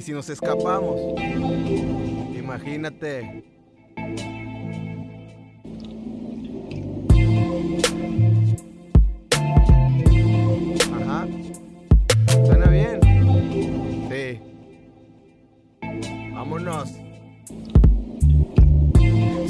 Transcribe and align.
¿Y 0.00 0.02
si 0.02 0.12
nos 0.12 0.30
escapamos? 0.30 1.20
Imagínate. 2.34 3.44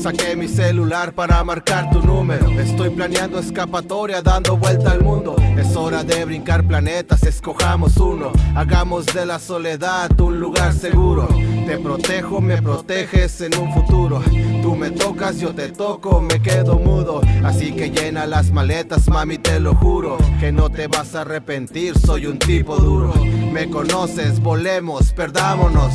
Saqué 0.00 0.34
mi 0.34 0.48
celular 0.48 1.12
para 1.12 1.44
marcar 1.44 1.90
tu 1.90 2.00
número. 2.00 2.48
Estoy 2.58 2.88
planeando 2.88 3.38
escapatoria 3.38 4.22
dando 4.22 4.56
vuelta 4.56 4.92
al 4.92 5.02
mundo. 5.02 5.36
Es 5.58 5.76
hora 5.76 6.02
de 6.02 6.24
brincar 6.24 6.64
planetas, 6.64 7.22
escojamos 7.24 7.98
uno. 7.98 8.32
Hagamos 8.54 9.04
de 9.04 9.26
la 9.26 9.38
soledad 9.38 10.18
un 10.18 10.40
lugar 10.40 10.72
seguro. 10.72 11.28
Te 11.66 11.76
protejo, 11.76 12.40
me 12.40 12.62
proteges 12.62 13.42
en 13.42 13.58
un 13.58 13.74
futuro. 13.74 14.22
Tú 14.62 14.74
me 14.74 14.90
tocas, 14.90 15.38
yo 15.38 15.54
te 15.54 15.68
toco, 15.68 16.22
me 16.22 16.40
quedo 16.40 16.78
mudo. 16.78 17.20
Así 17.44 17.72
que 17.72 17.90
llena 17.90 18.26
las 18.26 18.52
maletas, 18.52 19.06
mami, 19.06 19.36
te 19.36 19.60
lo 19.60 19.74
juro. 19.74 20.16
Que 20.40 20.50
no 20.50 20.70
te 20.70 20.86
vas 20.86 21.14
a 21.14 21.20
arrepentir, 21.20 21.98
soy 21.98 22.24
un 22.26 22.38
tipo 22.38 22.76
duro. 22.76 23.12
Me 23.52 23.68
conoces, 23.68 24.40
volemos, 24.40 25.12
perdámonos. 25.12 25.92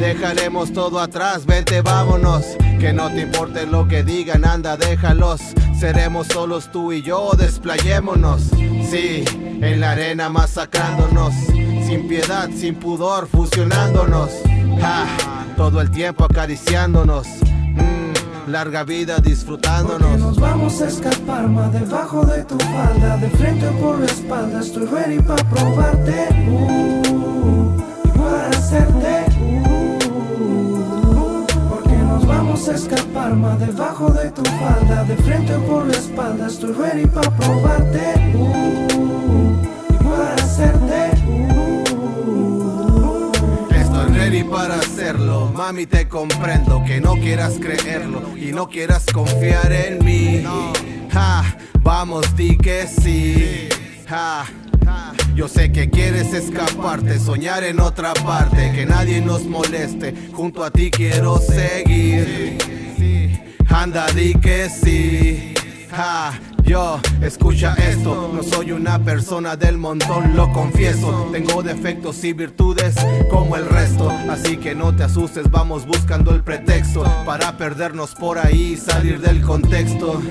Dejaremos 0.00 0.72
todo 0.72 0.98
atrás, 0.98 1.44
vente, 1.44 1.82
vámonos. 1.82 2.56
Que 2.82 2.92
no 2.92 3.08
te 3.10 3.20
importe 3.20 3.64
lo 3.64 3.86
que 3.86 4.02
digan, 4.02 4.44
anda, 4.44 4.76
déjalos. 4.76 5.40
Seremos 5.78 6.26
solos 6.26 6.68
tú 6.72 6.90
y 6.90 7.00
yo, 7.00 7.30
desplayémonos. 7.38 8.42
Sí, 8.90 9.22
en 9.38 9.78
la 9.78 9.92
arena 9.92 10.28
masacrándonos. 10.28 11.32
Sin 11.86 12.08
piedad, 12.08 12.50
sin 12.50 12.74
pudor, 12.74 13.28
fusionándonos. 13.28 14.30
Ja, 14.80 15.06
todo 15.56 15.80
el 15.80 15.92
tiempo 15.92 16.24
acariciándonos. 16.24 17.28
Mm, 17.54 18.50
larga 18.50 18.82
vida 18.82 19.14
Porque 19.14 19.30
disfrutándonos. 19.30 20.18
nos 20.18 20.40
vamos 20.40 20.82
a 20.82 20.88
escapar 20.88 21.46
más 21.46 21.72
debajo 21.72 22.26
de 22.26 22.42
tu 22.42 22.58
falda, 22.58 23.16
de 23.18 23.30
frente 23.30 23.68
o 23.68 23.78
por 23.78 24.00
la 24.00 24.06
espalda. 24.06 24.58
Estoy 24.58 24.86
ready 24.86 25.20
para 25.20 25.48
probarte, 25.48 26.28
uh, 26.48 27.11
más 33.42 33.58
debajo 33.58 34.10
de 34.12 34.30
tu 34.30 34.42
falda, 34.44 35.02
de 35.04 35.16
frente 35.16 35.54
o 35.56 35.60
por 35.66 35.86
la 35.86 35.94
espalda. 35.94 36.46
Estoy 36.46 36.72
ready 36.74 37.06
para 37.06 37.30
probarte, 37.36 38.36
uh, 38.36 39.56
y 39.90 39.94
para 40.04 40.34
hacerte. 40.36 41.10
uh. 41.26 41.82
Estoy 43.74 44.12
ready 44.14 44.44
para 44.44 44.76
hacerlo, 44.76 45.50
mami 45.54 45.86
te 45.86 46.08
comprendo 46.08 46.84
que 46.86 47.00
no 47.00 47.14
quieras 47.14 47.54
creerlo 47.60 48.22
y 48.36 48.52
no 48.52 48.68
quieras 48.68 49.06
confiar 49.12 49.72
en 49.72 50.04
mí. 50.04 50.44
Ja, 51.12 51.42
vamos 51.80 52.24
di 52.36 52.56
que 52.56 52.86
sí. 52.86 53.68
Ja, 54.06 54.44
yo 55.34 55.48
sé 55.48 55.72
que 55.72 55.90
quieres 55.90 56.32
escaparte, 56.32 57.18
soñar 57.18 57.64
en 57.64 57.80
otra 57.80 58.14
parte, 58.14 58.70
que 58.72 58.86
nadie 58.86 59.20
nos 59.20 59.44
moleste. 59.46 60.14
Junto 60.32 60.62
a 60.62 60.70
ti 60.70 60.90
quiero 60.90 61.38
seguir. 61.38 62.81
Anda 63.82 64.06
di 64.14 64.32
que 64.34 64.70
sí. 64.70 65.54
Ja, 65.90 66.38
yo, 66.62 67.00
escucha 67.20 67.74
esto, 67.74 68.30
no 68.32 68.44
soy 68.44 68.70
una 68.70 69.00
persona 69.00 69.56
del 69.56 69.76
montón, 69.76 70.36
lo 70.36 70.52
confieso. 70.52 71.28
Tengo 71.32 71.64
defectos 71.64 72.22
y 72.22 72.32
virtudes 72.32 72.94
como 73.28 73.56
el 73.56 73.68
resto, 73.68 74.08
así 74.30 74.56
que 74.56 74.76
no 74.76 74.94
te 74.94 75.02
asustes, 75.02 75.50
vamos 75.50 75.84
buscando 75.84 76.32
el 76.32 76.44
pretexto 76.44 77.02
para 77.26 77.56
perdernos 77.56 78.14
por 78.14 78.38
ahí 78.38 78.74
y 78.74 78.76
salir 78.76 79.20
del 79.20 79.42
contexto. 79.42 80.22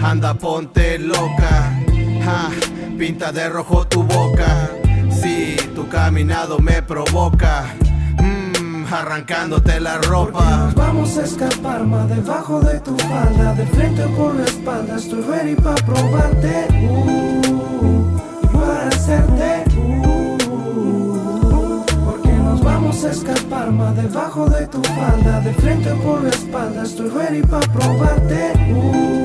Anda, 0.00 0.34
ponte 0.34 0.96
loca, 1.00 1.82
ja, 2.24 2.48
pinta 2.96 3.32
de 3.32 3.48
rojo 3.48 3.88
tu 3.88 4.04
boca. 4.04 4.70
Si 5.20 5.56
tu 5.74 5.88
caminado 5.88 6.60
me 6.60 6.80
provoca, 6.80 7.74
arrancándote 8.92 9.80
la 9.80 9.98
ropa. 9.98 10.44
Nos 10.44 10.74
vamos 10.74 11.16
a 11.18 11.24
escapar 11.24 11.84
más 11.84 12.08
debajo 12.08 12.60
de 12.60 12.80
tu 12.80 12.96
falda, 12.96 13.54
de 13.54 13.66
frente 13.66 14.04
o 14.04 14.16
por 14.16 14.34
la 14.34 14.44
espalda. 14.44 14.96
Estoy 14.96 15.22
ready 15.22 15.54
para 15.54 15.76
probarte, 15.86 16.68
uh, 16.88 18.18
para 18.52 18.88
hacerte. 18.88 19.64
uh. 19.78 20.38
Porque 22.04 22.32
nos 22.32 22.62
vamos 22.62 23.04
a 23.04 23.10
escapar 23.10 23.70
más 23.70 23.96
debajo 23.96 24.48
de 24.48 24.66
tu 24.66 24.82
falda, 24.82 25.40
de 25.40 25.54
frente 25.54 25.92
o 25.92 25.96
por 25.96 26.22
la 26.22 26.30
espalda. 26.30 26.82
Estoy 26.82 27.08
ready 27.10 27.42
para 27.42 27.66
probarte. 27.72 29.19